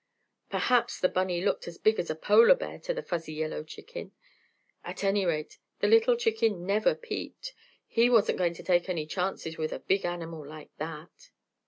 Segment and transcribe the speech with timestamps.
[0.49, 4.13] Perhaps the bunny looked as big as a polar bear to the fuzzy yellow chicken.
[4.83, 7.53] At any rate, the little chicken never peeped!
[7.85, 11.29] He wasn't going to take any chances with a big animal like that!